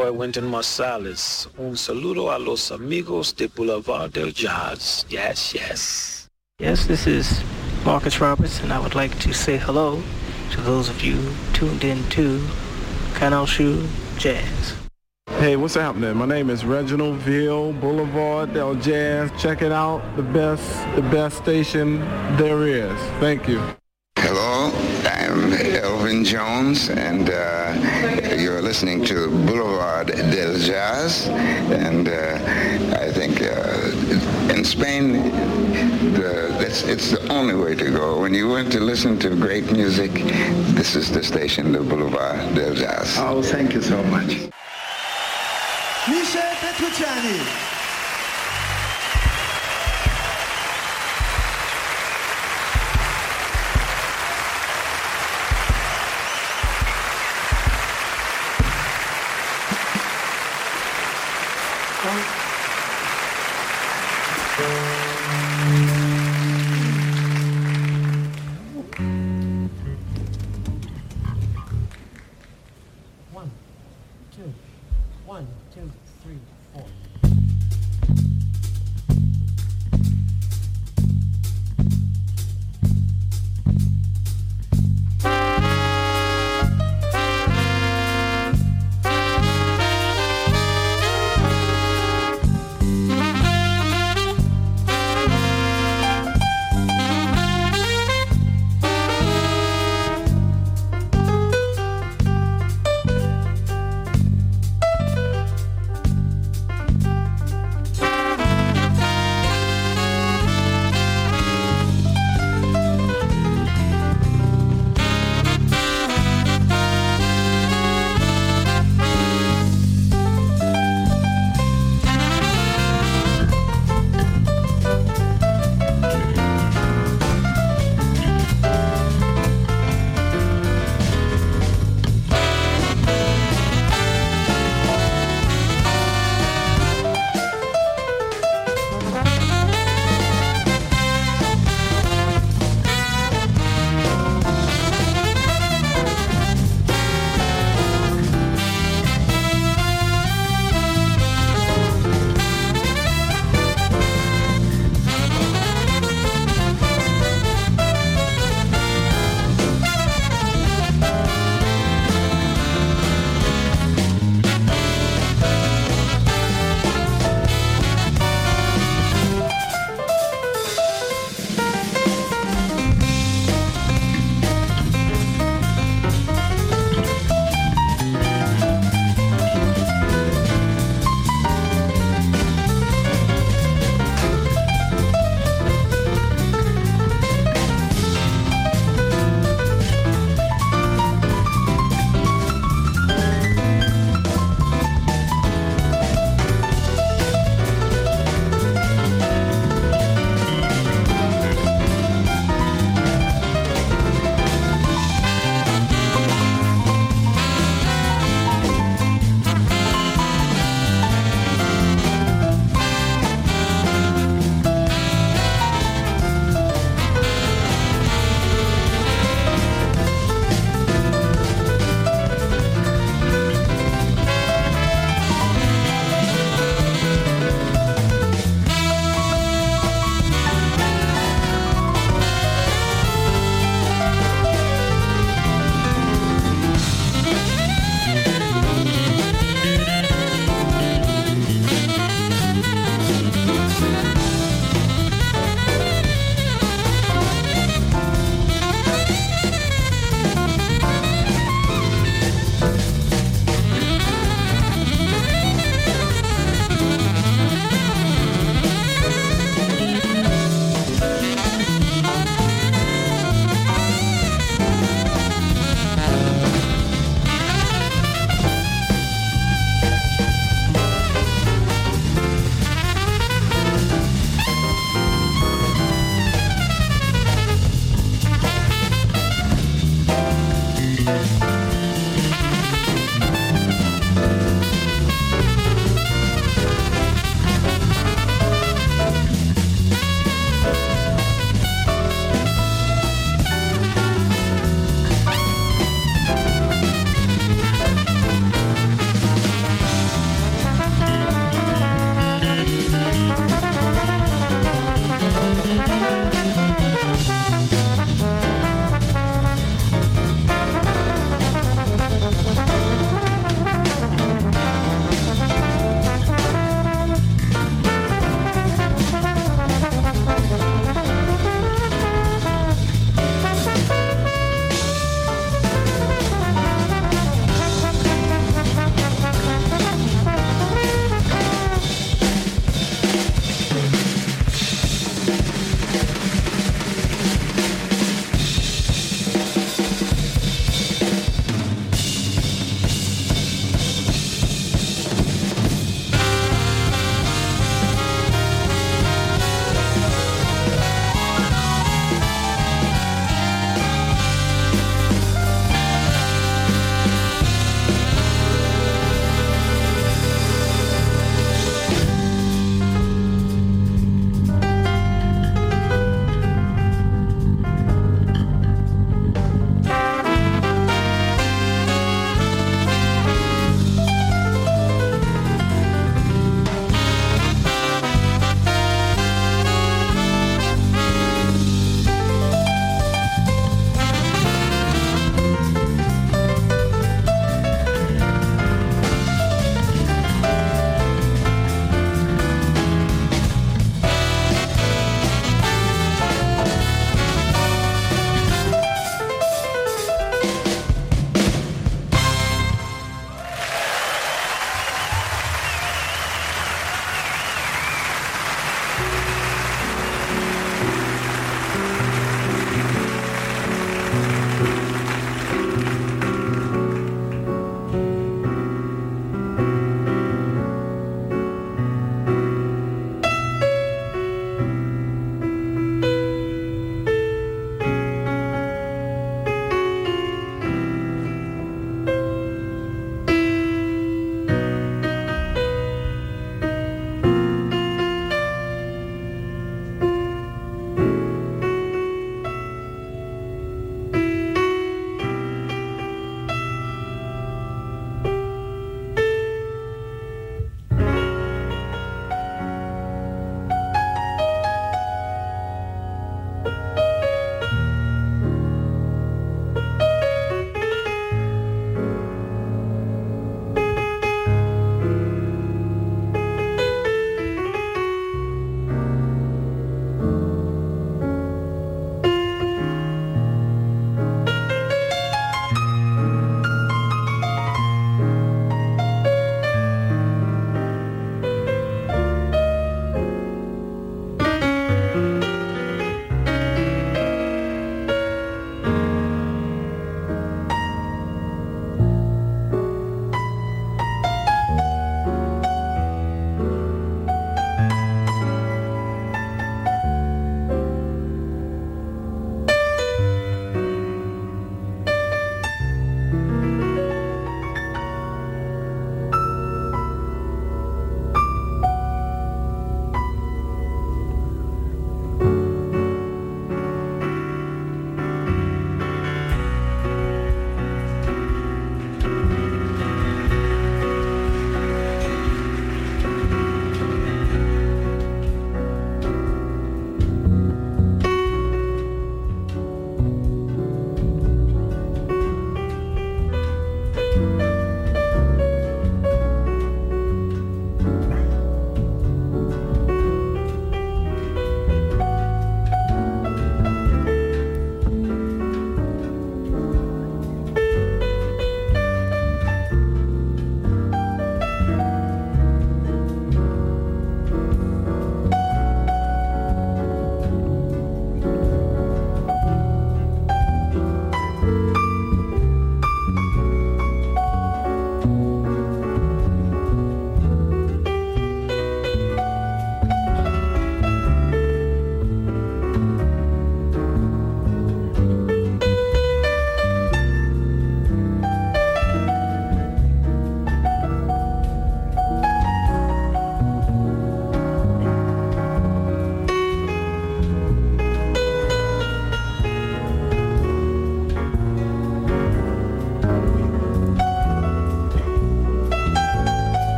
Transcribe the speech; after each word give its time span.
Soy 0.00 0.10
Wynton 0.10 0.44
Marsalis. 0.44 1.46
Un 1.58 1.76
saludo 1.76 2.34
a 2.34 2.38
los 2.38 2.70
amigos 2.70 3.34
de 3.34 3.48
Boulevard 3.48 4.10
del 4.12 4.32
Jazz. 4.32 5.04
Yes, 5.10 5.54
yes. 5.54 6.28
Yes, 6.58 6.86
this 6.86 7.06
is 7.06 7.42
Marcus 7.84 8.18
Roberts, 8.18 8.60
and 8.62 8.72
I 8.72 8.78
would 8.78 8.94
like 8.94 9.18
to 9.18 9.34
say 9.34 9.58
hello 9.58 10.02
to 10.52 10.60
those 10.62 10.88
of 10.88 11.02
you 11.02 11.18
tuned 11.52 11.84
in 11.84 12.02
to 12.10 12.42
Canal 13.14 13.44
Shoe 13.44 13.86
Jazz. 14.16 14.74
Hey, 15.38 15.56
what's 15.56 15.74
happening? 15.74 16.16
My 16.16 16.26
name 16.26 16.48
is 16.48 16.64
Reginald 16.64 17.16
Ville, 17.16 17.74
Boulevard 17.74 18.54
Del 18.54 18.76
Jazz. 18.76 19.30
Check 19.38 19.60
it 19.60 19.72
out, 19.72 20.00
the 20.16 20.22
best, 20.22 20.64
the 20.96 21.02
best 21.02 21.36
station 21.36 22.00
there 22.38 22.66
is. 22.66 22.98
Thank 23.20 23.48
you. 23.48 23.60
Hello, 26.10 26.24
Jones, 26.24 26.90
and 26.90 27.30
uh, 27.30 28.34
you're 28.36 28.60
listening 28.60 29.04
to 29.04 29.30
Boulevard 29.46 30.08
del 30.08 30.58
Jazz. 30.58 31.28
And 31.28 32.08
uh, 32.08 32.98
I 33.00 33.12
think 33.12 33.40
uh, 33.40 34.52
in 34.52 34.64
Spain, 34.64 35.12
the, 36.14 36.56
it's, 36.58 36.82
it's 36.82 37.12
the 37.12 37.32
only 37.32 37.54
way 37.54 37.76
to 37.76 37.92
go. 37.92 38.20
When 38.20 38.34
you 38.34 38.48
want 38.48 38.72
to 38.72 38.80
listen 38.80 39.20
to 39.20 39.36
great 39.36 39.70
music, 39.70 40.10
this 40.74 40.96
is 40.96 41.12
the 41.12 41.22
station, 41.22 41.70
the 41.70 41.78
Boulevard 41.78 42.56
del 42.56 42.74
Jazz. 42.74 43.16
Oh, 43.16 43.40
thank 43.40 43.72
you 43.72 43.80
so 43.80 44.02
much. 44.02 44.50
Michel 46.08 46.54
Petrucciani. 46.58 47.79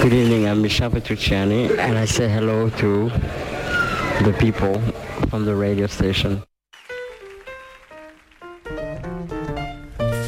Good 0.00 0.12
evening, 0.12 0.46
I'm 0.46 0.62
Michel 0.62 0.90
Petrucciani, 0.90 1.76
and 1.76 1.98
I 1.98 2.04
say 2.04 2.28
hello 2.28 2.70
to 2.70 3.10
the 4.22 4.32
people 4.38 4.80
from 5.28 5.44
the 5.44 5.56
radio 5.56 5.88
station. 5.88 6.40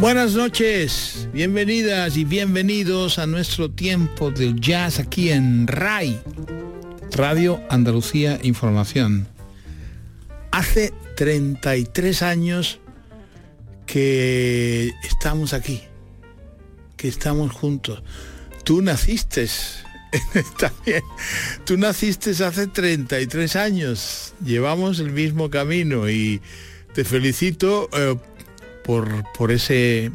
Buenas 0.01 0.35
noches, 0.35 1.29
bienvenidas 1.33 2.17
y 2.17 2.25
bienvenidos 2.25 3.21
a 3.21 3.27
nuestro 3.29 3.71
tiempo 3.71 4.33
del 4.33 4.61
jazz 4.61 4.99
aquí 4.99 5.31
en 5.31 5.69
RAI, 5.69 6.21
Radio 7.13 7.61
Andalucía 7.71 8.41
Información. 8.43 9.29
Hace 10.51 10.93
33 11.17 12.23
años 12.23 12.81
que 13.87 14.91
estamos 15.05 15.53
aquí, 15.53 15.83
que 16.97 17.07
estamos 17.07 17.53
juntos. 17.53 18.03
Tú 18.65 18.83
naciste, 18.83 19.49
también, 20.59 21.03
tú 21.65 21.77
naciste 21.77 22.31
hace 22.31 22.67
33 22.67 23.57
años, 23.57 24.35
llevamos 24.45 25.01
el 25.01 25.11
mismo 25.11 25.51
camino 25.51 26.09
y 26.09 26.41
te 26.95 27.05
felicito 27.05 27.89
eh, 27.93 28.17
por, 28.85 29.25
por, 29.33 29.53
ese, 29.53 30.13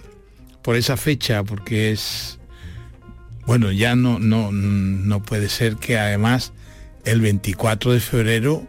por 0.61 0.75
esa 0.75 0.97
fecha, 0.97 1.43
porque 1.43 1.91
es, 1.91 2.39
bueno, 3.45 3.71
ya 3.71 3.95
no, 3.95 4.19
no, 4.19 4.51
no 4.51 5.23
puede 5.23 5.49
ser 5.49 5.77
que 5.77 5.97
además 5.97 6.53
el 7.05 7.21
24 7.21 7.93
de 7.93 7.99
febrero 7.99 8.67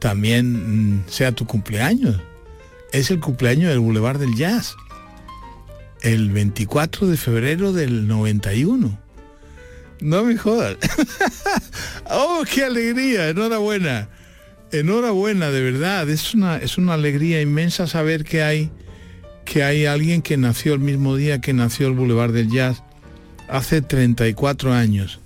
también 0.00 1.04
sea 1.06 1.32
tu 1.32 1.46
cumpleaños. 1.46 2.20
Es 2.92 3.10
el 3.12 3.20
cumpleaños 3.20 3.70
del 3.70 3.78
Boulevard 3.78 4.18
del 4.18 4.34
Jazz. 4.34 4.74
El 6.02 6.30
24 6.30 7.06
de 7.06 7.16
febrero 7.16 7.72
del 7.72 8.06
91. 8.06 8.98
No 10.00 10.24
me 10.24 10.36
jodas. 10.36 10.76
oh, 12.10 12.42
qué 12.52 12.64
alegría, 12.64 13.28
enhorabuena. 13.28 14.08
Enhorabuena, 14.72 15.50
de 15.50 15.60
verdad. 15.60 16.08
Es 16.08 16.34
una, 16.34 16.56
es 16.56 16.78
una 16.78 16.94
alegría 16.94 17.42
inmensa 17.42 17.86
saber 17.86 18.24
que 18.24 18.42
hay, 18.42 18.70
que 19.44 19.62
hay 19.62 19.84
alguien 19.84 20.22
que 20.22 20.36
nació 20.36 20.74
el 20.74 20.80
mismo 20.80 21.16
día 21.16 21.40
que 21.40 21.52
nació 21.52 21.88
el 21.88 21.94
Boulevard 21.94 22.32
del 22.32 22.50
Jazz 22.50 22.82
hace 23.48 23.82
34 23.82 24.72
años. 24.72 25.20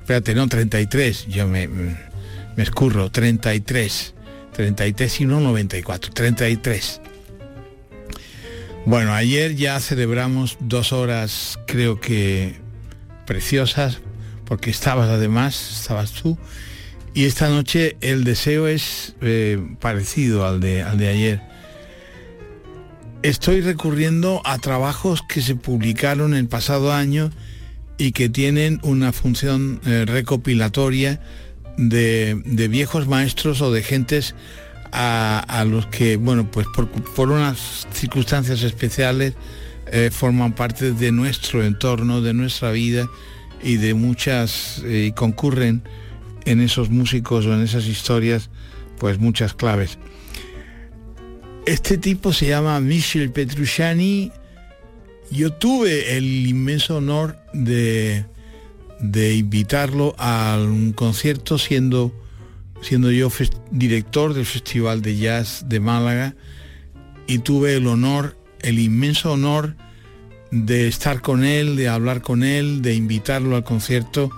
Espérate, 0.00 0.34
no, 0.34 0.48
33. 0.48 1.26
Yo 1.28 1.46
me, 1.46 1.68
me 1.68 2.62
escurro, 2.62 3.10
33. 3.10 4.14
33 4.58 5.20
y 5.20 5.24
no 5.24 5.38
94, 5.38 6.12
33. 6.12 7.00
Bueno, 8.86 9.12
ayer 9.12 9.54
ya 9.54 9.78
celebramos 9.80 10.56
dos 10.60 10.92
horas, 10.92 11.58
creo 11.66 12.00
que 12.00 12.56
preciosas, 13.26 14.00
porque 14.44 14.70
estabas 14.70 15.10
además, 15.10 15.80
estabas 15.80 16.12
tú, 16.12 16.38
y 17.14 17.24
esta 17.24 17.48
noche 17.48 17.96
el 18.00 18.24
deseo 18.24 18.66
es 18.66 19.14
eh, 19.20 19.58
parecido 19.80 20.46
al 20.46 20.60
de, 20.60 20.82
al 20.82 20.98
de 20.98 21.08
ayer. 21.08 21.40
Estoy 23.22 23.60
recurriendo 23.60 24.40
a 24.44 24.58
trabajos 24.58 25.22
que 25.28 25.42
se 25.42 25.56
publicaron 25.56 26.34
el 26.34 26.46
pasado 26.46 26.92
año 26.92 27.30
y 27.98 28.12
que 28.12 28.28
tienen 28.28 28.78
una 28.84 29.12
función 29.12 29.80
eh, 29.84 30.04
recopilatoria 30.06 31.20
de, 31.76 32.68
viejos 32.70 33.08
maestros 33.08 33.60
o 33.60 33.72
de 33.72 33.82
gentes 33.82 34.34
a, 34.92 35.64
los 35.66 35.86
que, 35.86 36.16
bueno, 36.16 36.50
pues 36.50 36.66
por, 37.14 37.30
unas 37.30 37.86
circunstancias 37.92 38.62
especiales 38.62 39.34
eh, 39.90 40.10
forman 40.12 40.54
parte 40.54 40.92
de 40.92 41.12
nuestro 41.12 41.64
entorno, 41.64 42.20
de 42.20 42.34
nuestra 42.34 42.70
vida 42.70 43.08
y 43.62 43.76
de 43.76 43.94
muchas, 43.94 44.82
eh, 44.84 45.06
y 45.08 45.12
concurren 45.12 45.82
en 46.44 46.60
esos 46.60 46.90
músicos 46.90 47.46
o 47.46 47.54
en 47.54 47.62
esas 47.62 47.86
historias, 47.86 48.50
pues 48.98 49.18
muchas 49.18 49.54
claves. 49.54 49.98
Este 51.66 51.98
tipo 51.98 52.32
se 52.32 52.46
llama 52.46 52.80
Michel 52.80 53.30
Petrucciani. 53.30 54.32
Yo 55.30 55.52
tuve 55.52 56.16
el 56.16 56.46
inmenso 56.46 56.96
honor 56.96 57.38
de, 57.52 58.24
de 59.00 59.34
invitarlo 59.34 60.14
a 60.18 60.58
un 60.58 60.92
concierto 60.92 61.58
siendo, 61.58 62.12
siendo 62.80 63.10
yo 63.10 63.30
director 63.70 64.34
del 64.34 64.46
Festival 64.46 65.02
de 65.02 65.16
Jazz 65.16 65.64
de 65.68 65.80
Málaga 65.80 66.34
y 67.26 67.38
tuve 67.38 67.76
el 67.76 67.86
honor, 67.86 68.36
el 68.60 68.78
inmenso 68.78 69.32
honor 69.32 69.76
de 70.50 70.88
estar 70.88 71.20
con 71.20 71.44
él, 71.44 71.76
de 71.76 71.88
hablar 71.88 72.22
con 72.22 72.42
él, 72.42 72.82
de 72.82 72.94
invitarlo 72.94 73.56
al 73.56 73.64
concierto 73.64 74.30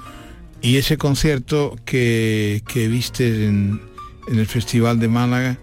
y 0.63 0.77
ese 0.77 0.97
concierto 0.99 1.77
que, 1.85 2.63
que 2.67 2.89
viste 2.89 3.47
en, 3.47 3.81
el 4.29 4.47
Festival 4.47 5.01
de 5.01 5.09
Málaga, 5.09 5.59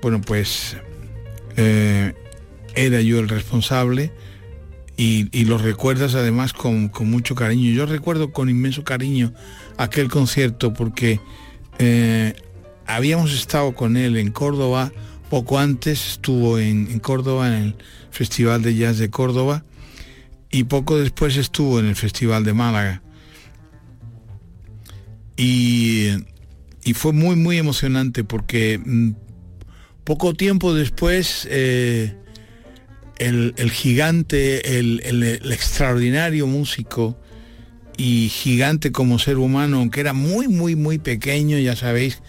bueno 0.00 0.20
pues 0.20 0.76
eh, 1.56 2.12
era 2.74 3.00
yo 3.00 3.18
el 3.20 3.28
responsable 3.28 4.12
y, 4.96 5.44
lo 5.44 5.58
recuerdas 5.58 6.14
además 6.14 6.52
con, 6.52 6.90
mucho 7.00 7.34
cariño. 7.34 7.72
Yo 7.72 7.86
recuerdo 7.86 8.32
con 8.32 8.48
inmenso 8.48 8.84
cariño 8.84 9.32
aquel 9.76 10.08
concierto 10.08 10.72
porque 10.72 11.20
eh, 11.78 12.34
habíamos 12.86 13.32
estado 13.32 13.74
con 13.74 13.96
él 13.96 14.16
en 14.16 14.30
Córdoba, 14.30 14.92
poco 15.30 15.58
antes 15.58 16.12
estuvo 16.12 16.58
en, 16.58 16.98
Córdoba, 17.00 17.48
en 17.48 17.54
el 17.54 17.76
Festival 18.10 18.62
de 18.62 18.74
Jazz 18.74 18.98
de 18.98 19.10
Córdoba, 19.10 19.64
y 20.50 20.64
poco 20.64 20.98
después 20.98 21.36
estuvo 21.36 21.80
en 21.80 21.86
el 21.86 21.96
Festival 21.96 22.44
de 22.44 22.52
Málaga. 22.52 23.02
Y, 25.36 26.10
fue 26.94 27.12
muy, 27.12 27.34
muy 27.34 27.58
emocionante 27.58 28.24
porque 28.24 28.78
mm, 28.84 29.12
poco 30.04 30.34
tiempo 30.34 30.74
después... 30.74 31.46
Eh, 31.50 32.14
el, 33.18 33.70
gigante, 33.70 34.78
el, 34.78 35.42
extraordinario 35.52 36.46
músico 36.46 37.18
y 37.96 38.28
gigante 38.28 38.92
como 38.92 39.18
ser 39.18 39.38
humano, 39.38 39.78
aunque 39.78 40.00
era 40.00 40.12
muy, 40.12 40.48
muy, 40.48 40.76
muy 40.76 40.98
pequeño, 40.98 41.58
ya 41.58 41.76
sabéis 41.76 42.20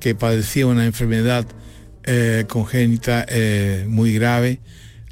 que 0.00 0.14
padecía 0.14 0.66
una 0.66 0.84
enfermedad 0.84 1.46
eh, 2.04 2.44
congénita 2.48 3.24
eh, 3.28 3.86
muy 3.88 4.12
grave, 4.12 4.60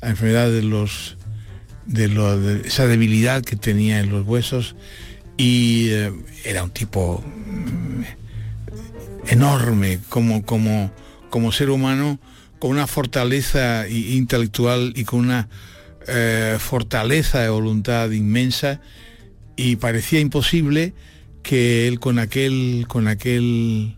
la 0.03 0.11
enfermedad 0.11 0.51
de 0.51 0.63
los 0.63 1.17
de, 1.87 2.63
esa 2.67 2.87
debilidad 2.87 3.43
que 3.43 3.57
tenía 3.57 4.01
en 4.01 4.11
los 4.11 4.27
huesos 4.27 4.77
y 5.39 5.89
eh, 5.91 6.13
era 6.45 6.63
un 6.63 6.71
tipo 6.71 7.25
mm, 7.25 8.03
enorme 9.29 10.01
como 10.11 10.45
como 10.45 10.93
como 11.31 11.53
ser 11.53 11.71
humano 11.71 12.19
con 12.59 12.71
una 12.73 12.87
fortaleza 12.87 13.89
intelectual 13.89 14.93
y 14.95 15.05
con 15.05 15.21
una 15.21 15.49
fortaleza 16.59 17.41
de 17.41 17.49
voluntad 17.49 18.11
inmensa 18.11 18.81
y 19.63 19.77
parecía 19.77 20.21
imposible 20.21 20.93
que 21.43 21.87
él 21.87 22.01
con 22.01 22.19
aquel 22.19 22.87
con 22.89 23.07
aquel 23.07 23.97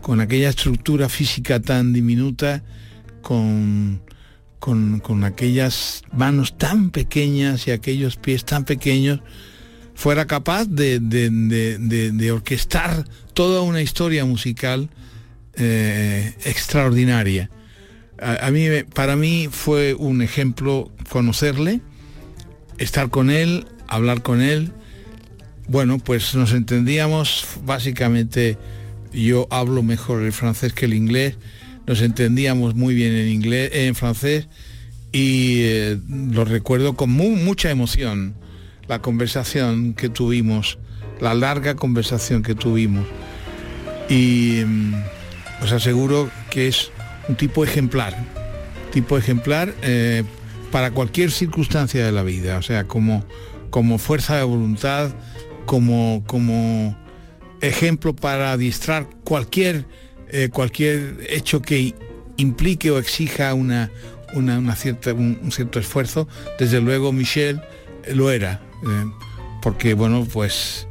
con 0.00 0.20
aquella 0.20 0.50
estructura 0.50 1.08
física 1.08 1.60
tan 1.60 1.92
diminuta 1.92 2.62
con, 3.22 4.02
con, 4.58 5.24
aquellas 5.24 6.02
manos 6.12 6.58
tan 6.58 6.90
pequeñas 6.90 7.66
y 7.66 7.70
aquellos 7.70 8.16
pies 8.16 8.44
tan 8.44 8.64
pequeños 8.64 9.20
fuera 9.94 10.26
capaz 10.26 10.66
de, 10.66 11.00
de 11.00 12.32
orquestar 12.32 13.06
toda 13.32 13.62
una 13.62 13.80
historia 13.80 14.24
musical 14.24 14.90
eh, 15.56 16.34
extraordinaria. 16.44 17.48
A, 18.18 18.50
mí, 18.50 18.66
para 18.94 19.16
mí 19.16 19.48
fue 19.50 19.94
un 19.94 20.22
ejemplo 20.22 20.90
conocerle, 21.10 21.80
estar 22.78 23.10
con 23.10 23.30
él, 23.30 23.66
hablar 23.88 24.22
con 24.22 24.42
él. 24.42 24.72
Bueno, 25.68 25.98
pues 25.98 26.34
nos 26.34 26.52
entendíamos, 26.52 27.46
básicamente 27.64 28.58
yo 29.12 29.46
hablo 29.50 29.82
mejor 29.82 30.22
el 30.22 30.32
francés 30.32 30.72
que 30.72 30.86
el 30.86 30.94
inglés, 30.94 31.36
nos 31.86 32.02
entendíamos 32.02 32.74
muy 32.74 32.94
bien 32.94 33.14
en 33.14 33.28
inglés, 33.28 33.70
en 33.72 33.94
francés 33.94 34.48
y 35.12 35.62
eh, 35.62 35.98
lo 36.08 36.44
recuerdo 36.44 36.94
con 36.94 37.10
mucha 37.10 37.70
emoción 37.70 38.34
la 38.88 39.00
conversación 39.00 39.94
que 39.94 40.08
tuvimos, 40.08 40.78
la 41.20 41.34
larga 41.34 41.76
conversación 41.76 42.42
que 42.42 42.54
tuvimos. 42.54 43.06
Y 44.08 44.62
mm, 44.66 44.94
os 45.62 45.72
aseguro 45.72 46.30
que 46.50 46.68
es 46.68 46.90
un 47.28 47.36
tipo 47.36 47.64
ejemplar, 47.64 48.16
tipo 48.92 49.16
ejemplar 49.16 49.74
eh, 49.82 50.24
para 50.70 50.90
cualquier 50.90 51.30
circunstancia 51.30 52.04
de 52.04 52.12
la 52.12 52.22
vida, 52.22 52.58
o 52.58 52.62
sea, 52.62 52.84
como, 52.84 53.24
como 53.74 53.98
fuerza 53.98 54.36
de 54.36 54.44
voluntad, 54.44 55.10
como, 55.66 56.22
como 56.28 56.96
ejemplo 57.60 58.14
para 58.14 58.52
adiestrar 58.52 59.08
cualquier, 59.24 59.84
eh, 60.28 60.48
cualquier 60.48 61.16
hecho 61.28 61.60
que 61.60 61.92
implique 62.36 62.92
o 62.92 63.00
exija 63.00 63.52
una, 63.52 63.90
una, 64.34 64.76
cierta, 64.76 65.12
un, 65.12 65.50
cierto 65.50 65.80
esfuerzo. 65.80 66.28
Desde 66.56 66.80
luego 66.80 67.10
Michel 67.10 67.62
lo 68.12 68.30
era. 68.30 68.62
Eh, 68.84 69.10
porque 69.60 69.94
bueno, 69.94 70.24
pues 70.32 70.86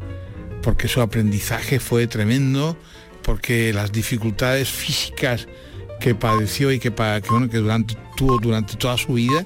porque 0.61 0.89
su 0.89 0.99
aprendizaje 0.99 1.79
fue 1.79 2.05
tremendo, 2.07 2.75
porque 3.21 3.71
las 3.71 3.93
dificultades 3.93 4.67
físicas 4.67 5.47
que 6.01 6.15
padeció 6.15 6.69
y 6.69 6.79
que, 6.79 6.91
que, 6.93 7.29
bueno, 7.29 7.49
que 7.49 7.59
durante, 7.59 7.95
tuvo 8.17 8.39
durante 8.39 8.75
toda 8.75 8.97
su 8.97 9.13
vida, 9.13 9.45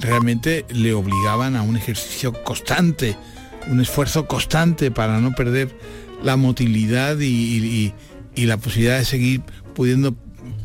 realmente 0.00 0.64
le 0.70 0.94
obligaban 0.94 1.56
a 1.56 1.62
un 1.62 1.76
ejercicio 1.76 2.32
constante, 2.44 3.16
un 3.68 3.80
esfuerzo 3.80 4.26
constante 4.26 4.90
para 4.90 5.20
no 5.20 5.32
perder 5.32 5.76
la 6.22 6.36
motilidad 6.36 7.16
y, 7.20 7.92
la 8.36 8.56
posibilidad 8.58 8.98
de 8.98 9.04
seguir 9.04 9.42
pudiendo 9.74 10.14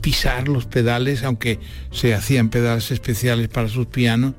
pisar 0.01 0.47
los 0.47 0.65
pedales, 0.65 1.23
aunque 1.23 1.59
se 1.91 2.13
hacían 2.13 2.49
pedales 2.49 2.91
especiales 2.91 3.47
para 3.47 3.69
sus 3.69 3.87
pianos, 3.87 4.33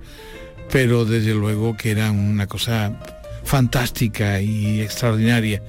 pero 0.70 1.04
desde 1.04 1.34
luego 1.34 1.76
que 1.76 1.90
era 1.90 2.10
una 2.10 2.46
cosa 2.46 2.98
fantástica 3.44 4.40
y 4.40 4.80
extraordinaria, 4.80 5.62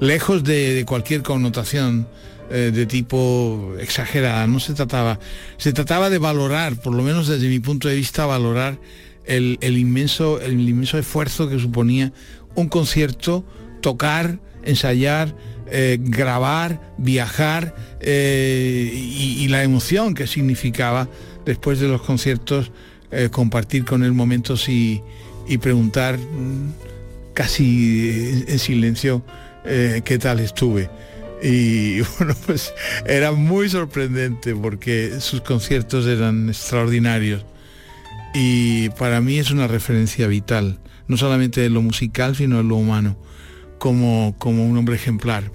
lejos 0.00 0.44
de, 0.44 0.84
cualquier 0.86 1.22
connotación 1.22 2.08
eh, 2.52 2.72
de 2.74 2.84
tipo 2.84 3.74
exagerada, 3.78 4.44
no 4.48 4.58
se 4.58 4.74
trataba, 4.74 5.20
se 5.56 5.72
trataba 5.72 6.10
de 6.10 6.18
valorar, 6.18 6.74
por 6.74 6.92
lo 6.92 7.04
menos 7.04 7.28
desde 7.28 7.48
mi 7.48 7.60
punto 7.60 7.86
de 7.86 7.94
vista, 7.94 8.26
valorar 8.26 8.76
el, 9.24 9.58
inmenso, 9.62 10.40
el 10.40 10.68
inmenso 10.68 10.98
esfuerzo 10.98 11.48
que 11.48 11.60
suponía 11.60 12.12
un 12.56 12.68
concierto, 12.68 13.44
tocar, 13.82 14.40
ensayar, 14.64 15.32
eh, 15.70 15.98
grabar, 16.00 16.80
viajar 16.98 17.76
eh, 18.00 18.90
y, 18.92 19.46
la 19.46 19.62
emoción 19.62 20.14
que 20.14 20.26
significaba 20.26 21.08
después 21.46 21.78
de 21.78 21.86
los 21.86 22.02
conciertos 22.02 22.72
compartir 23.30 23.84
con 23.84 24.02
él 24.02 24.12
momentos 24.12 24.68
y, 24.68 25.02
y 25.46 25.58
preguntar 25.58 26.18
mm, 26.18 26.72
casi 27.34 28.44
en 28.48 28.58
silencio 28.58 29.22
qué 29.62 30.18
tal 30.20 30.40
estuve. 30.40 30.90
Y 31.42 32.00
bueno, 32.18 32.34
pues 32.46 32.72
era 33.06 33.32
muy 33.32 33.68
sorprendente 33.68 34.54
porque 34.54 35.20
sus 35.20 35.40
conciertos 35.40 36.06
eran 36.06 36.48
extraordinarios. 36.48 37.44
Y 38.34 38.90
para 38.90 39.20
mí 39.20 39.38
es 39.38 39.50
una 39.50 39.66
referencia 39.66 40.26
vital, 40.28 40.78
no 41.08 41.16
solamente 41.16 41.64
en 41.64 41.74
lo 41.74 41.82
musical, 41.82 42.36
sino 42.36 42.60
en 42.60 42.68
lo 42.68 42.76
humano, 42.76 43.16
como, 43.78 44.36
como 44.38 44.64
un 44.66 44.76
hombre 44.76 44.94
ejemplar. 44.94 45.50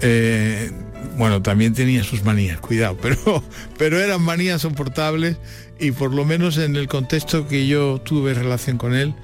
Eh, 0.00 0.70
bueno, 1.16 1.42
también 1.42 1.74
tenía 1.74 2.02
sus 2.04 2.24
manías, 2.24 2.60
cuidado, 2.60 2.96
pero, 3.02 3.42
pero 3.76 4.00
eran 4.00 4.22
manías 4.22 4.62
soportables 4.62 5.36
y 5.78 5.90
por 5.92 6.14
lo 6.14 6.24
menos 6.24 6.56
en 6.58 6.76
el 6.76 6.88
contexto 6.88 7.46
que 7.46 7.66
yo 7.66 8.00
tuve 8.00 8.34
relación 8.34 8.78
con 8.78 8.94
él, 8.94 9.14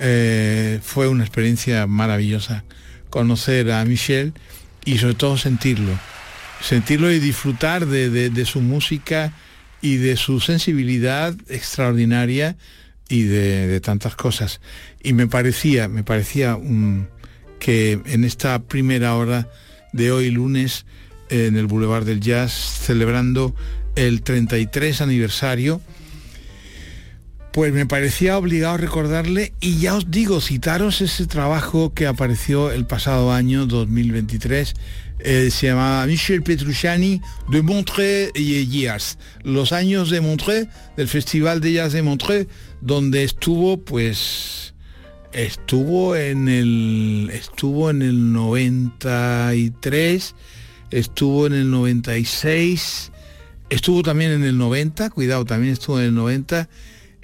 eh, 0.00 0.80
fue 0.82 1.08
una 1.08 1.24
experiencia 1.24 1.86
maravillosa 1.86 2.64
conocer 3.08 3.70
a 3.70 3.84
Michel 3.84 4.34
y 4.86 4.98
sobre 4.98 5.14
todo 5.14 5.36
sentirlo, 5.36 5.92
sentirlo 6.62 7.12
y 7.12 7.18
disfrutar 7.18 7.84
de, 7.84 8.46
su 8.46 8.62
música 8.62 9.34
y 9.82 9.96
de 9.96 10.16
su 10.16 10.40
sensibilidad 10.40 11.34
extraordinaria 11.48 12.56
y 13.08 13.24
de, 13.24 13.78
tantas 13.80 14.16
cosas. 14.16 14.60
Y 15.02 15.12
me 15.12 15.26
parecía, 15.26 15.88
me 15.88 16.04
parecía 16.04 16.56
que 17.58 18.00
en 18.06 18.24
esta 18.24 18.60
primera 18.60 19.16
hora 19.16 19.50
de 19.92 20.12
hoy 20.12 20.30
lunes 20.30 20.86
en 21.28 21.56
el 21.56 21.66
Boulevard 21.66 22.04
del 22.04 22.20
Jazz, 22.20 22.52
celebrando 22.52 23.54
el 23.96 24.22
33 24.22 25.00
aniversario 25.00 25.82
pues 27.56 27.72
me 27.72 27.86
parecía 27.86 28.36
obligado 28.36 28.76
recordarle 28.76 29.54
y 29.60 29.78
ya 29.78 29.94
os 29.94 30.10
digo, 30.10 30.42
citaros 30.42 31.00
ese 31.00 31.26
trabajo 31.26 31.94
que 31.94 32.06
apareció 32.06 32.70
el 32.70 32.84
pasado 32.84 33.32
año 33.32 33.64
2023 33.64 34.74
eh, 35.20 35.48
se 35.50 35.68
llamaba 35.68 36.04
Michel 36.04 36.42
Petrucciani 36.42 37.22
de 37.48 37.62
Montreux 37.62 38.30
y 38.34 38.66
Years, 38.66 39.16
los 39.42 39.72
años 39.72 40.10
de 40.10 40.20
Montreux, 40.20 40.68
del 40.98 41.08
Festival 41.08 41.62
de 41.62 41.72
Jazz 41.72 41.94
de 41.94 42.02
Montreux, 42.02 42.46
donde 42.82 43.24
estuvo 43.24 43.78
pues 43.78 44.74
estuvo 45.32 46.14
en 46.14 46.48
el 46.48 47.30
estuvo 47.32 47.88
en 47.88 48.02
el 48.02 48.34
93, 48.34 50.34
estuvo 50.90 51.46
en 51.46 51.54
el 51.54 51.70
96, 51.70 53.12
estuvo 53.70 54.02
también 54.02 54.32
en 54.32 54.44
el 54.44 54.58
90, 54.58 55.08
cuidado, 55.08 55.46
también 55.46 55.72
estuvo 55.72 55.98
en 55.98 56.04
el 56.04 56.14
90 56.14 56.68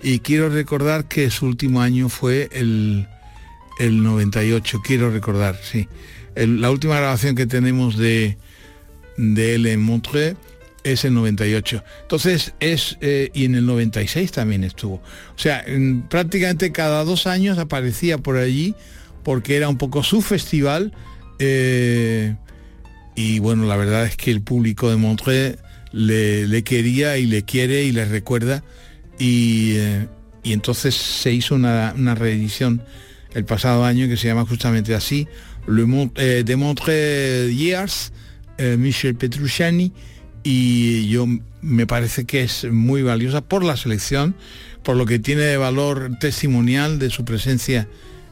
y 0.03 0.19
quiero 0.19 0.49
recordar 0.49 1.07
que 1.07 1.31
su 1.31 1.47
último 1.47 1.81
año 1.81 2.09
fue 2.09 2.49
el, 2.53 3.07
98, 3.81 4.81
quiero 4.85 5.11
recordar, 5.11 5.59
sí. 5.63 5.89
la 6.37 6.71
última 6.71 6.97
grabación 6.97 7.35
que 7.35 7.47
tenemos 7.47 7.97
de, 7.97 8.37
de 9.17 9.55
él 9.55 9.67
en 9.67 9.83
Montreux 9.83 10.37
es 10.85 11.05
el 11.05 11.15
98. 11.15 11.83
Entonces 12.03 12.55
es, 12.61 12.97
eh, 13.01 13.31
y 13.35 13.45
en 13.45 13.55
el 13.55 13.67
96 13.67 14.33
también 14.33 14.65
estuvo. 14.65 14.97
O 14.97 15.39
sea, 15.39 15.65
prácticamente 16.09 16.73
cada 16.73 17.05
dos 17.05 17.27
años 17.27 17.59
aparecía 17.59 18.19
por 18.19 18.37
allí 18.37 18.75
porque 19.23 19.57
era 19.57 19.69
un 19.69 19.79
poco 19.79 20.03
su 20.03 20.23
festival. 20.23 20.93
Eh, 21.39 22.35
y 23.15 23.39
bueno, 23.39 23.65
la 23.67 23.77
verdad 23.77 24.07
es 24.07 24.17
que 24.17 24.31
el 24.31 24.43
público 24.43 24.91
de 24.91 24.97
Montreux 24.97 25.59
le 25.93 26.65
quería 26.65 27.19
y 27.19 27.27
le 27.27 27.43
quiere 27.45 27.85
y 27.85 27.93
le 27.93 28.05
recuerda 28.05 28.63
eh, 29.19 30.07
y, 30.43 30.53
entonces 30.53 30.95
se 30.95 31.33
hizo 31.33 31.55
una, 31.55 32.15
reedición 32.15 32.83
el 33.35 33.45
pasado 33.45 33.85
año 33.85 34.09
que 34.09 34.17
se 34.17 34.29
llama 34.29 34.45
justamente 34.47 34.95
así, 34.95 35.29
Le 35.67 35.85
eh, 36.17 36.43
de 36.45 36.57
Montre 36.57 37.55
Years, 37.55 38.13
eh, 38.59 38.77
Michel 38.79 39.15
Petrucciani, 39.15 39.93
y 40.43 41.09
yo 41.09 41.27
me 41.61 41.87
parece 41.87 42.25
que 42.25 42.43
es 42.43 42.65
muy 42.71 43.03
valiosa 43.03 43.41
por 43.41 43.65
la 43.65 43.77
selección, 43.77 44.35
por 44.83 44.97
lo 44.97 45.07
que 45.07 45.19
tiene 45.19 45.43
de 45.43 45.57
valor 45.57 46.19
testimonial 46.19 46.99
de 46.99 47.11
su 47.11 47.25
presencia 47.25 47.89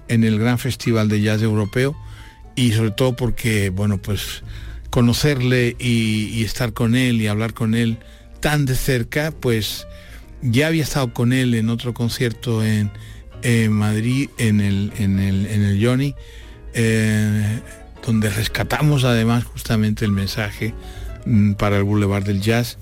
en 0.09 0.25
el 0.25 0.39
gran 0.39 0.59
festival 0.59 1.09
de 1.09 1.21
jazz 1.21 1.41
europeo 1.41 1.97
y 2.57 2.73
sobre 2.73 2.91
todo 2.91 3.15
porque, 3.15 3.71
bueno, 3.71 3.99
pues 3.99 4.43
conocerle 4.91 5.77
y, 5.79 6.31
y 6.35 6.43
estar 6.43 6.73
con 6.73 6.97
él 6.97 7.23
y 7.23 7.29
hablar 7.29 7.55
con 7.55 7.77
él 7.77 7.99
tan 8.41 8.67
de 8.67 8.75
cerca, 8.75 9.31
pues 9.31 9.87
ya 10.43 10.69
había 10.69 10.83
estado 10.83 11.13
con 11.13 11.33
él 11.33 11.55
en 11.55 11.69
otro 11.69 11.95
concierto 11.95 12.63
en, 12.65 12.91
Madrid, 13.71 14.29
en 14.39 14.61
el, 14.61 14.93
en 14.99 15.19
el, 15.19 15.47
en 15.47 15.63
el 15.63 15.85
Johnny, 15.85 16.15
eh, 16.75 17.61
donde 18.05 18.31
rescatamos 18.31 19.05
además 19.05 19.45
justamente 19.45 20.05
el 20.05 20.13
mensaje 20.13 20.75
mm, 21.27 21.53
para 21.53 21.77
el 21.77 21.85
Boulevard 21.85 22.25
del 22.25 22.41
Jazz. 22.41 22.79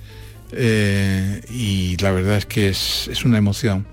Eh, 0.52 1.42
y 1.50 1.96
la 1.98 2.10
verdad 2.10 2.38
es 2.38 2.46
que 2.46 2.68
es, 2.68 3.08
es, 3.08 3.24
una 3.26 3.36
emoción 3.36 3.86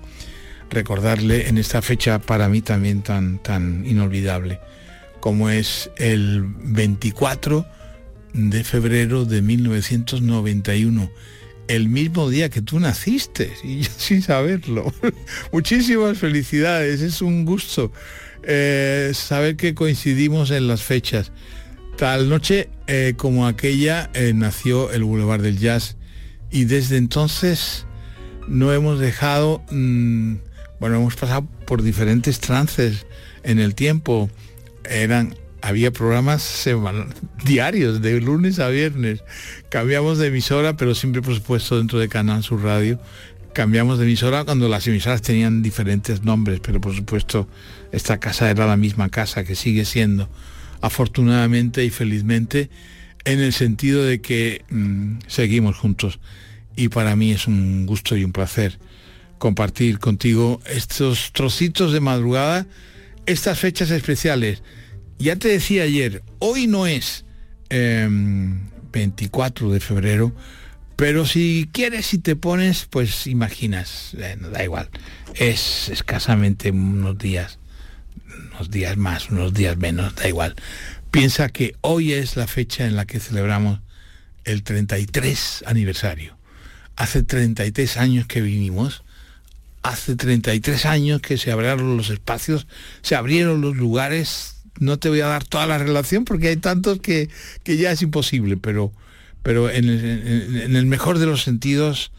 recordarle 0.70 1.48
en 1.48 1.58
esta 1.58 1.82
fecha 1.82 2.18
para 2.18 2.48
mí 2.48 2.62
también 2.62 3.02
tan, 3.02 3.38
tan 3.38 3.84
inolvidable, 3.86 4.58
como 5.20 5.50
es 5.50 5.90
el 5.98 6.44
24 6.44 7.66
de 8.32 8.64
febrero 8.64 9.24
de 9.24 9.42
1991 9.42 11.10
el 11.68 11.88
mismo 11.88 12.30
día 12.30 12.48
que 12.48 12.62
tú 12.62 12.80
naciste, 12.80 13.52
y 13.62 13.82
yo 13.82 13.90
sin 13.96 14.22
saberlo. 14.22 14.92
Muchísimas 15.52 16.18
felicidades, 16.18 17.00
es 17.00 17.22
un 17.22 17.44
gusto 17.44 17.92
eh, 18.42 19.10
saber 19.14 19.56
que 19.56 19.74
coincidimos 19.74 20.50
en 20.50 20.68
las 20.68 20.82
fechas. 20.82 21.32
Tal 21.96 22.28
noche 22.28 22.68
eh, 22.86 23.14
como 23.16 23.46
aquella 23.46 24.10
eh, 24.14 24.32
nació 24.34 24.92
el 24.92 25.02
Boulevard 25.02 25.40
del 25.40 25.58
Jazz 25.58 25.96
y 26.50 26.64
desde 26.64 26.98
entonces 26.98 27.86
no 28.46 28.72
hemos 28.72 29.00
dejado, 29.00 29.64
mm, 29.70 30.34
bueno, 30.78 30.96
hemos 30.96 31.16
pasado 31.16 31.48
por 31.66 31.82
diferentes 31.82 32.38
trances 32.38 33.06
en 33.42 33.58
el 33.58 33.74
tiempo. 33.74 34.30
Eran 34.84 35.34
había 35.66 35.90
programas 35.90 36.64
diarios, 37.44 38.00
de 38.00 38.20
lunes 38.20 38.60
a 38.60 38.68
viernes. 38.68 39.24
Cambiamos 39.68 40.16
de 40.18 40.28
emisora, 40.28 40.76
pero 40.76 40.94
siempre 40.94 41.22
por 41.22 41.34
supuesto 41.34 41.76
dentro 41.76 41.98
de 41.98 42.08
Canal 42.08 42.44
Sur 42.44 42.62
Radio. 42.62 43.00
Cambiamos 43.52 43.98
de 43.98 44.04
emisora 44.04 44.44
cuando 44.44 44.68
las 44.68 44.86
emisoras 44.86 45.22
tenían 45.22 45.64
diferentes 45.64 46.22
nombres, 46.22 46.60
pero 46.60 46.80
por 46.80 46.94
supuesto 46.94 47.48
esta 47.90 48.20
casa 48.20 48.48
era 48.48 48.64
la 48.66 48.76
misma 48.76 49.08
casa 49.08 49.42
que 49.42 49.56
sigue 49.56 49.84
siendo, 49.84 50.28
afortunadamente 50.82 51.84
y 51.84 51.90
felizmente, 51.90 52.70
en 53.24 53.40
el 53.40 53.52
sentido 53.52 54.04
de 54.04 54.20
que 54.20 54.64
mm, 54.70 55.18
seguimos 55.26 55.76
juntos. 55.76 56.20
Y 56.76 56.90
para 56.90 57.16
mí 57.16 57.32
es 57.32 57.48
un 57.48 57.86
gusto 57.86 58.16
y 58.16 58.22
un 58.22 58.30
placer 58.30 58.78
compartir 59.38 59.98
contigo 59.98 60.60
estos 60.70 61.32
trocitos 61.32 61.92
de 61.92 61.98
madrugada, 61.98 62.66
estas 63.26 63.58
fechas 63.58 63.90
especiales 63.90 64.62
ya 65.18 65.36
te 65.36 65.48
decía 65.48 65.84
ayer, 65.84 66.22
hoy 66.38 66.66
no 66.66 66.86
es 66.86 67.24
24 67.70 69.66
em, 69.66 69.72
de 69.72 69.80
febrero, 69.80 70.32
pero 70.96 71.26
si 71.26 71.68
quieres 71.72 72.14
y 72.14 72.18
te 72.18 72.36
pones, 72.36 72.86
pues 72.88 73.26
imaginas, 73.26 74.16
da 74.52 74.64
igual, 74.64 74.88
es 75.34 75.88
escasamente 75.88 76.70
unos 76.70 77.18
días 77.18 77.58
unos 78.56 78.70
días 78.70 78.96
más, 78.96 79.30
unos 79.30 79.52
días 79.52 79.76
menos, 79.76 80.14
da 80.14 80.28
igual. 80.28 80.54
Piensa 81.10 81.48
que 81.48 81.74
hoy 81.80 82.12
es 82.12 82.36
la 82.36 82.46
fecha 82.46 82.86
en 82.86 82.96
la 82.96 83.06
que 83.06 83.20
celebramos 83.20 83.80
el 84.44 84.62
33 84.62 85.64
aniversario. 85.66 86.36
Hace 86.96 87.22
33 87.22 87.96
años 87.98 88.26
que 88.26 88.40
vinimos, 88.40 89.02
hace 89.82 90.16
33 90.16 90.86
años 90.86 91.20
que 91.20 91.36
se 91.36 91.52
abrieron 91.52 91.96
los 91.96 92.10
espacios, 92.10 92.66
se 93.02 93.14
abrieron 93.14 93.60
los 93.60 93.76
lugares. 93.76 94.55
No 94.78 94.98
te 94.98 95.08
voy 95.08 95.20
a 95.20 95.26
dar 95.26 95.44
toda 95.44 95.66
la 95.66 95.78
relación 95.78 96.24
porque 96.24 96.48
hay 96.48 96.56
tantos 96.56 97.00
que, 97.00 97.28
que 97.62 97.76
ya 97.76 97.92
es 97.92 98.02
imposible, 98.02 98.56
pero, 98.56 98.92
pero 99.42 99.70
en 99.70 99.88
el, 99.88 100.04
en- 100.04 100.56
en 100.62 100.76
el 100.76 100.86
mejor 100.86 101.18
de 101.18 101.26
los 101.26 101.42
sentidos, 101.42 102.12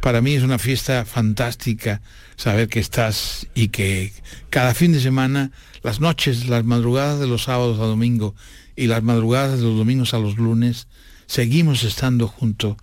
para 0.00 0.20
mí 0.22 0.34
es 0.34 0.42
una 0.42 0.58
fiesta 0.58 1.04
fantástica 1.04 2.00
saber 2.36 2.68
que 2.68 2.80
estás 2.80 3.46
y 3.54 3.68
que 3.68 4.12
cada 4.48 4.72
fin 4.74 4.92
de 4.92 5.00
semana, 5.00 5.50
las 5.82 6.00
noches, 6.00 6.46
las 6.48 6.64
madrugadas 6.64 7.20
de 7.20 7.26
los 7.26 7.42
sábados 7.44 7.78
a 7.80 7.84
domingo 7.84 8.34
y 8.76 8.86
las 8.86 9.02
madrugadas 9.02 9.58
de 9.58 9.64
los 9.64 9.76
domingos 9.76 10.14
a 10.14 10.18
los 10.18 10.36
lunes, 10.38 10.86
seguimos 11.26 11.84
estando 11.84 12.28
juntos, 12.28 12.76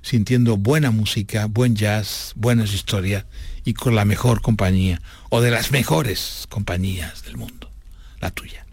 sintiendo 0.00 0.56
buena 0.56 0.90
música, 0.90 1.44
buen 1.46 1.76
jazz, 1.76 2.32
buenas 2.36 2.72
historias 2.72 3.26
y 3.64 3.74
con 3.74 3.94
la 3.94 4.04
mejor 4.06 4.40
compañía, 4.40 5.00
o 5.28 5.40
de 5.42 5.50
las 5.50 5.70
mejores 5.72 6.46
compañías 6.48 7.22
del 7.24 7.36
mundo, 7.36 7.61
la 8.22 8.30
tuya. 8.30 8.64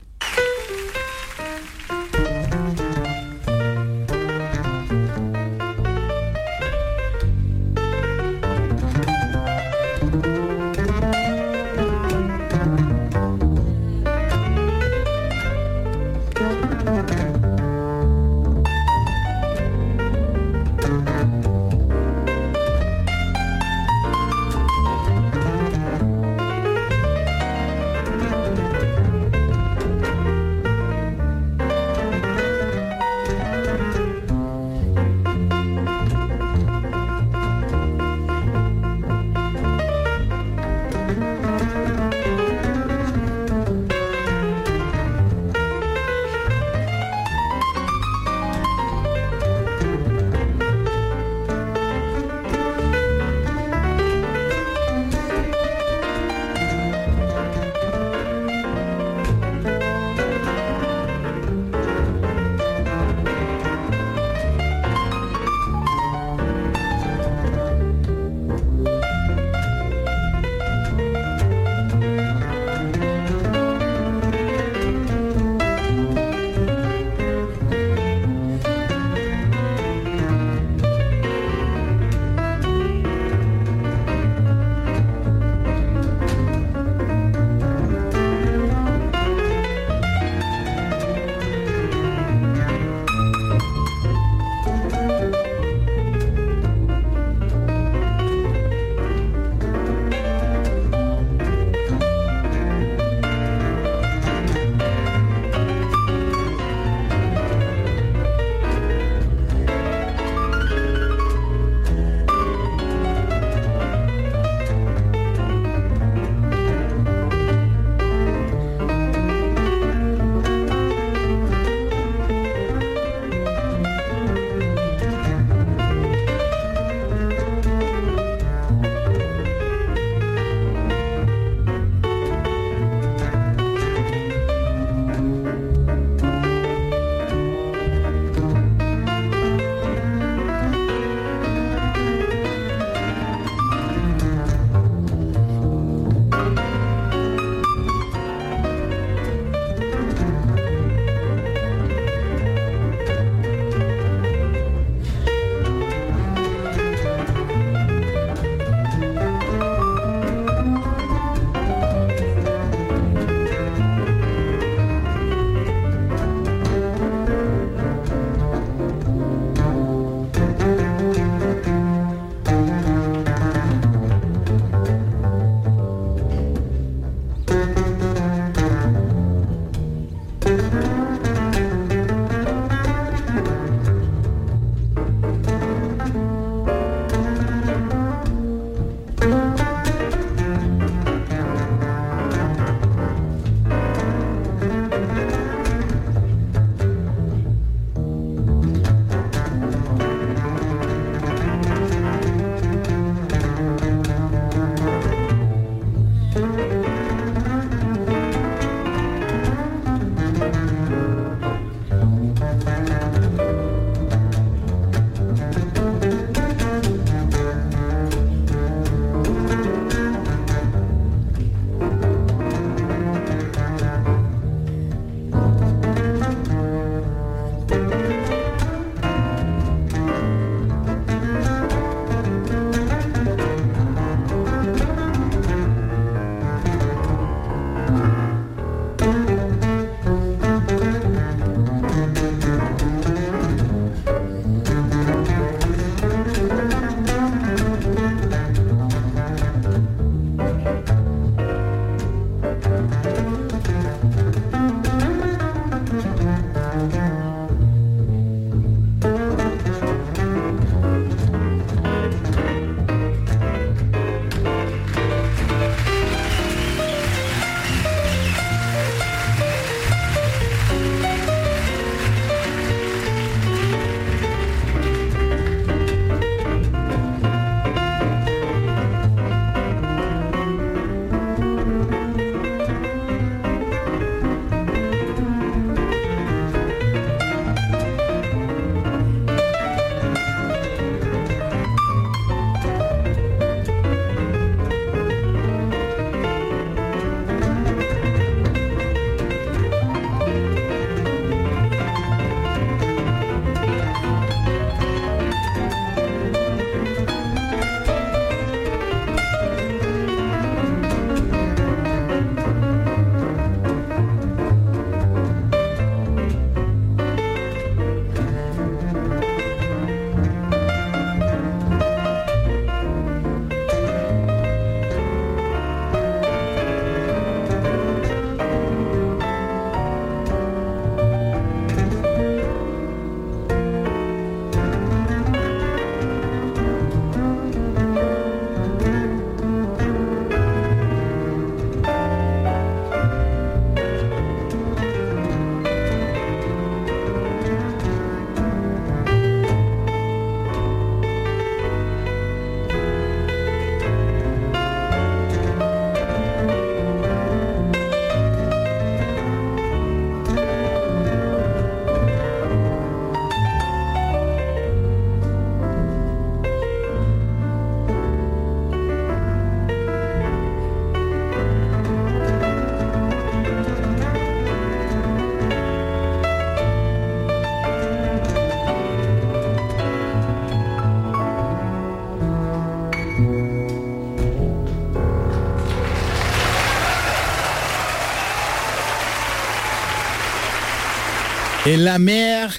Et 391.70 391.78
la 391.78 392.00
mer 392.00 392.52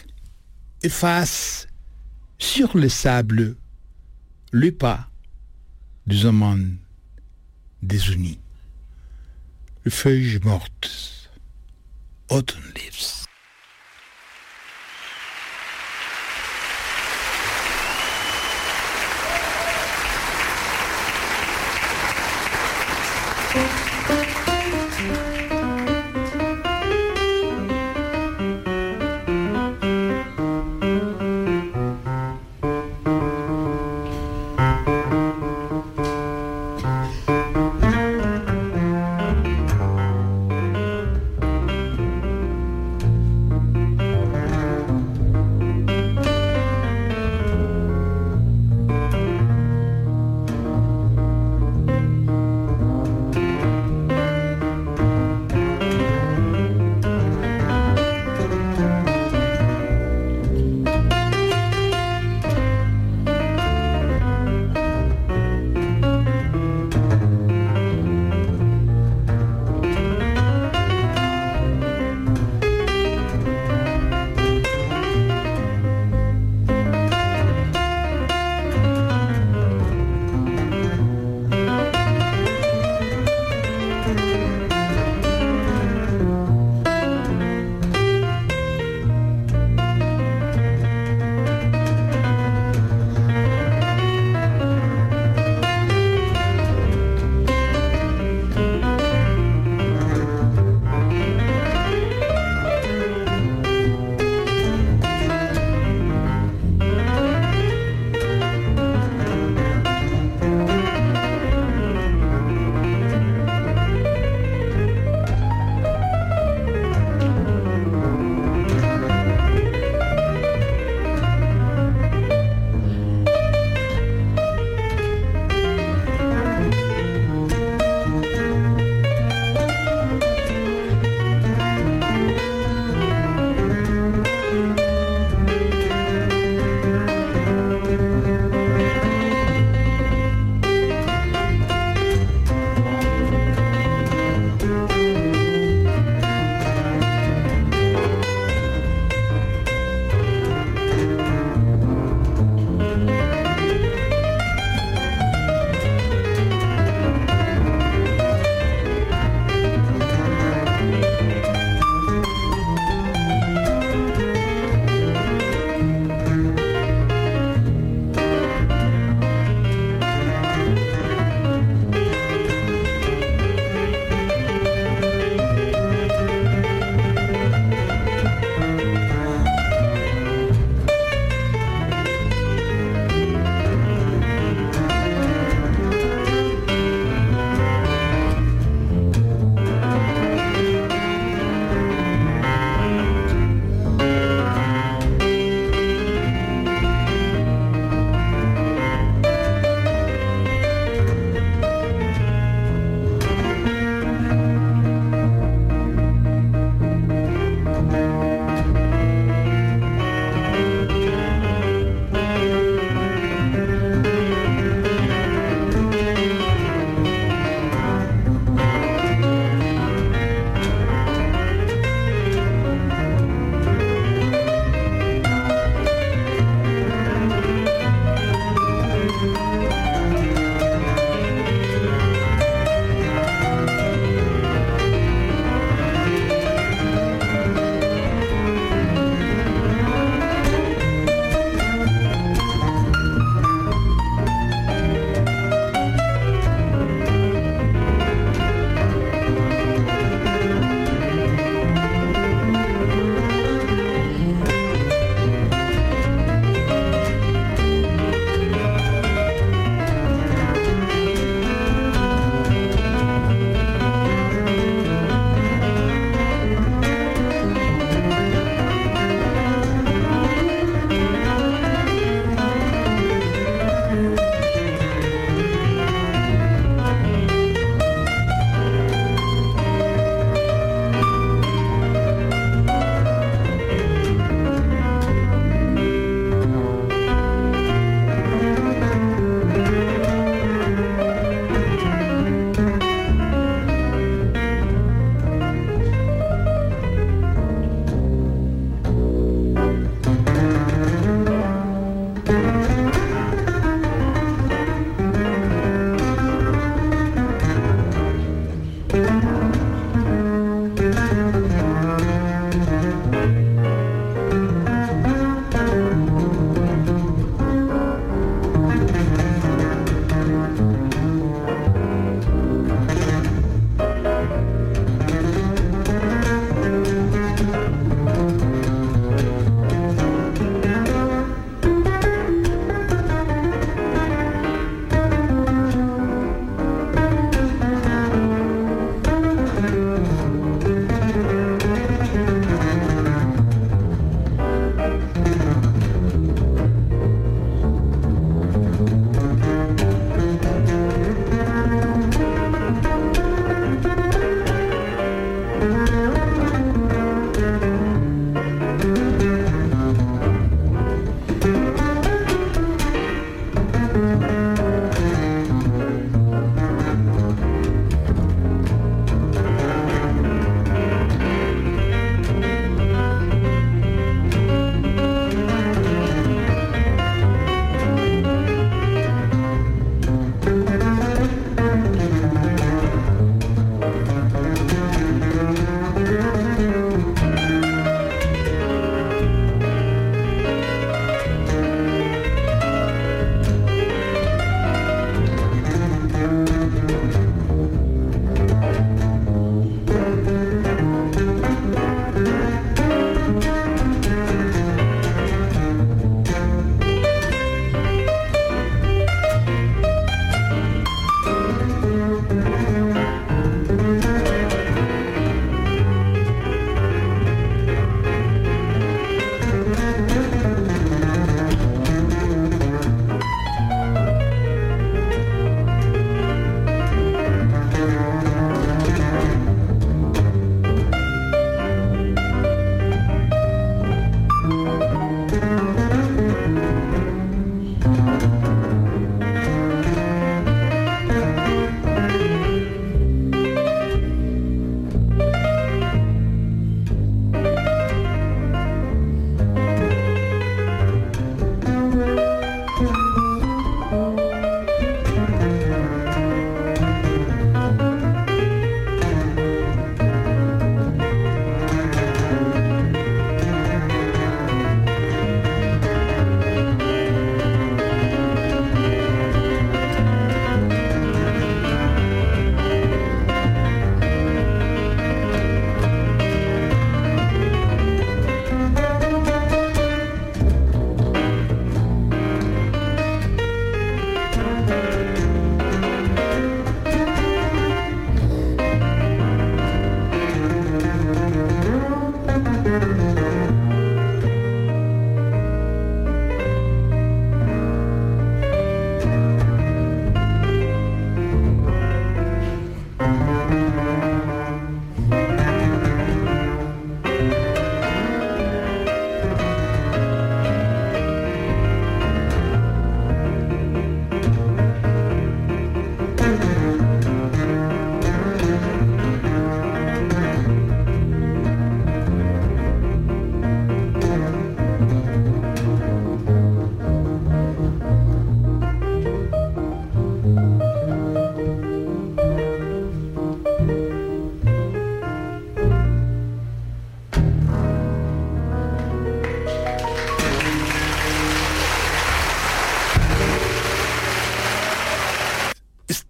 efface 0.84 1.66
sur 2.38 2.76
le 2.76 2.88
sable 2.88 3.56
le 4.52 4.70
pas 4.70 5.11
des 6.06 6.26
amants 6.26 6.56
désunis. 7.82 8.38
Les 9.84 9.90
feuilles 9.90 10.38
mortes, 10.44 11.28
autumn 12.28 12.59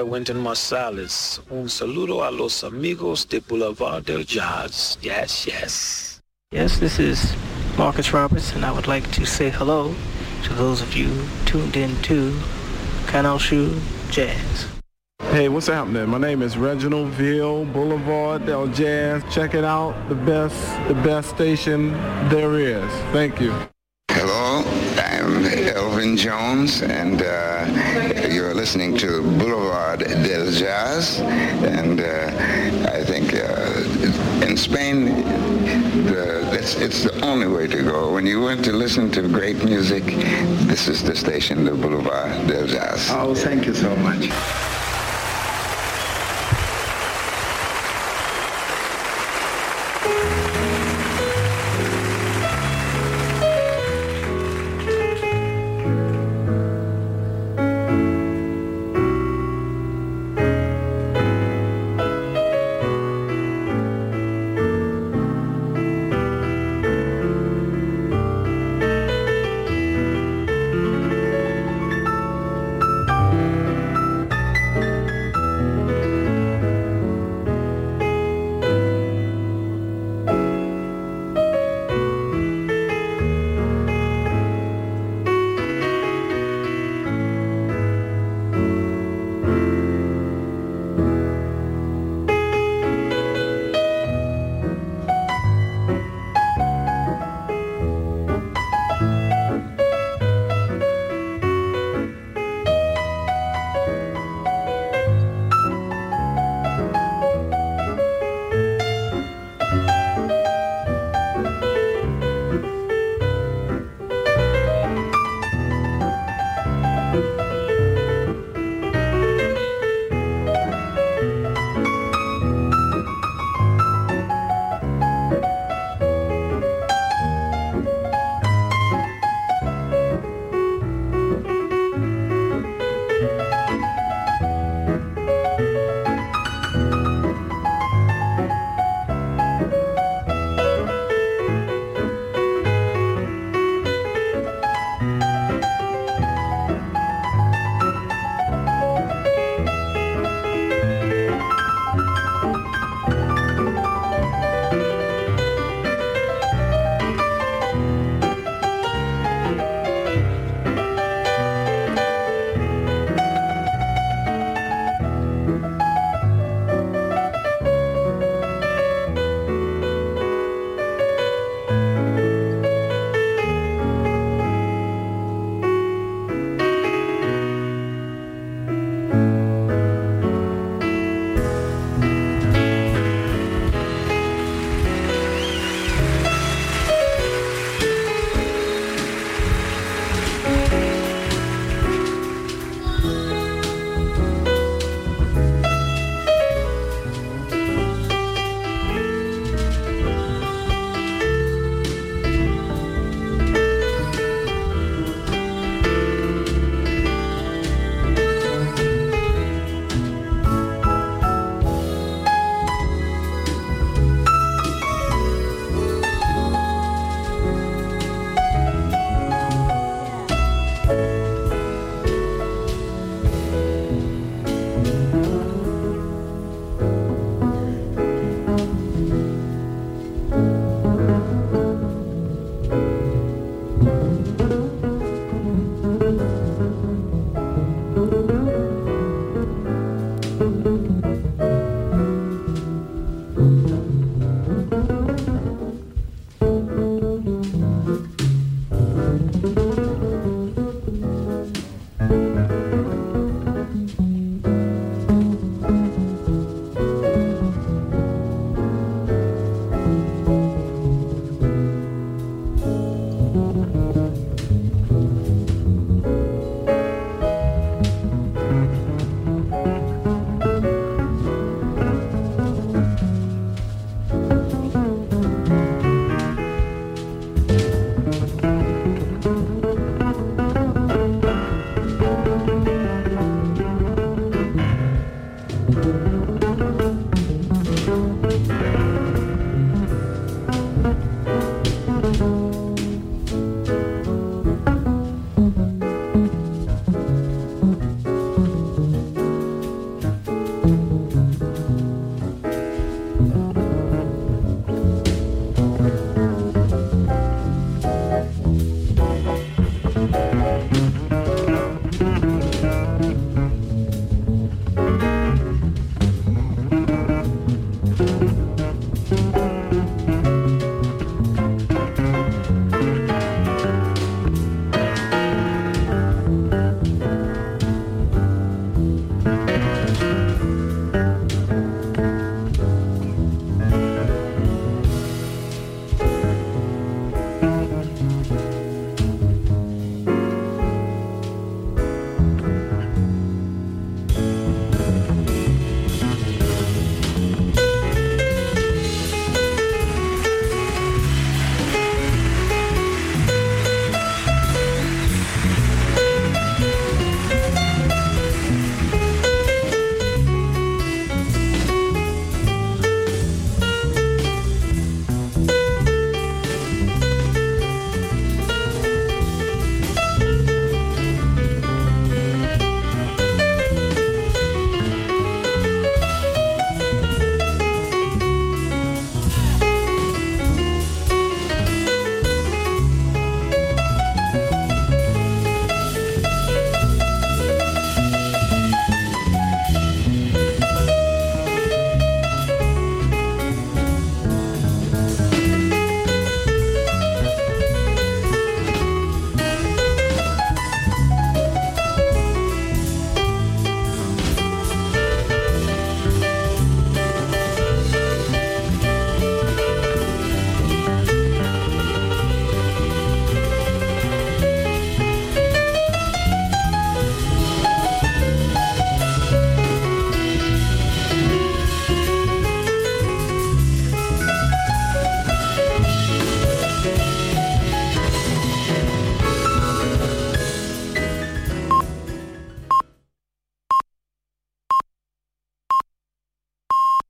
Hola, 0.00 0.08
soy 0.08 0.12
Wynton 0.12 0.42
Marsalis. 0.42 1.40
Un 1.50 1.68
saludo 1.68 2.26
a 2.26 2.30
los 2.30 2.64
amigos 2.64 3.26
de 3.28 3.40
Boulevard 3.40 4.02
del 4.04 4.24
Jazz. 4.24 4.96
Yes, 5.02 5.46
yes. 5.46 6.20
Yes, 6.52 6.78
this 6.78 6.98
is 6.98 7.34
Marcus 7.76 8.12
Roberts, 8.12 8.54
and 8.54 8.64
I 8.64 8.72
would 8.72 8.86
like 8.86 9.10
to 9.12 9.26
say 9.26 9.50
hello 9.50 9.94
to 10.44 10.54
those 10.54 10.80
of 10.80 10.96
you 10.96 11.10
tuned 11.44 11.76
in 11.76 11.94
to 12.02 12.34
Canal 13.08 13.38
Shoe 13.38 13.78
Jazz. 14.10 14.66
Hey, 15.32 15.50
what's 15.50 15.66
happening? 15.66 16.08
My 16.08 16.18
name 16.18 16.40
is 16.40 16.56
Reginald 16.56 17.08
Ville, 17.08 17.66
Boulevard 17.66 18.46
Del 18.46 18.68
Jazz. 18.68 19.22
Check 19.30 19.54
it 19.54 19.64
out. 19.64 19.94
The 20.08 20.14
best, 20.14 20.88
the 20.88 20.94
best 20.94 21.28
station 21.28 21.92
there 22.30 22.58
is. 22.58 22.90
Thank 23.12 23.38
you. 23.38 23.52
Hello, 24.10 24.64
I'm 24.96 25.44
Elvin 25.46 26.16
Jones, 26.16 26.82
and 26.82 27.20
uh, 27.22 27.64
you're 27.68 27.89
listening 28.60 28.94
to 28.94 29.22
Boulevard 29.38 30.00
del 30.00 30.50
Jazz. 30.50 31.18
And 31.80 31.98
uh, 31.98 32.92
I 32.92 33.02
think 33.02 33.32
uh, 33.32 34.46
in 34.46 34.54
Spain, 34.58 35.06
the, 36.04 36.46
it's, 36.52 36.76
it's 36.76 37.02
the 37.02 37.24
only 37.24 37.46
way 37.48 37.66
to 37.68 37.82
go. 37.82 38.12
When 38.12 38.26
you 38.26 38.42
want 38.42 38.62
to 38.66 38.72
listen 38.72 39.10
to 39.12 39.22
great 39.28 39.64
music, 39.64 40.04
this 40.68 40.88
is 40.88 41.02
the 41.02 41.16
station, 41.16 41.64
the 41.64 41.74
Boulevard 41.74 42.48
del 42.48 42.66
Jazz. 42.66 43.08
Oh, 43.10 43.34
thank 43.34 43.64
you 43.64 43.72
so 43.72 43.96
much. 43.96 44.28